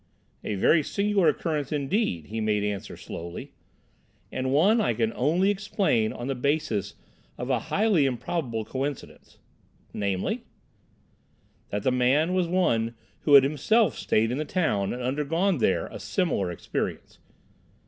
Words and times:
"A 0.43 0.55
very 0.55 0.81
singular 0.81 1.29
incident 1.29 1.71
indeed," 1.71 2.25
he 2.25 2.41
made 2.41 2.63
answer 2.63 2.97
slowly, 2.97 3.51
"and 4.31 4.51
one 4.51 4.81
I 4.81 4.95
can 4.95 5.13
only 5.13 5.51
explain 5.51 6.11
on 6.11 6.25
the 6.25 6.33
basis 6.33 6.95
of 7.37 7.51
a 7.51 7.59
highly 7.69 8.07
improbable 8.07 8.65
coincidence—" 8.65 9.37
"Namely?" 9.93 10.41
"That 11.69 11.83
the 11.83 11.91
man 11.91 12.33
was 12.33 12.47
one 12.47 12.95
who 13.25 13.35
had 13.35 13.43
himself 13.43 13.95
stayed 13.95 14.31
in 14.31 14.39
the 14.39 14.43
town 14.43 14.91
and 14.91 15.03
undergone 15.03 15.59
there 15.59 15.85
a 15.85 15.99
similar 15.99 16.49
experience. 16.49 17.19